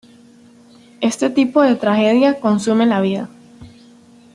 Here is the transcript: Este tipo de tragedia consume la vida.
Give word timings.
Este 0.99 1.29
tipo 1.29 1.61
de 1.61 1.75
tragedia 1.75 2.39
consume 2.39 2.87
la 2.87 3.01
vida. 3.01 3.29